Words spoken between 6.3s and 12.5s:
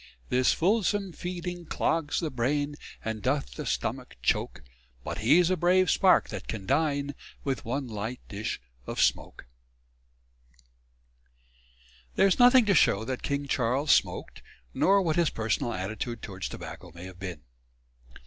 can dine With one light dish of smoak._ There is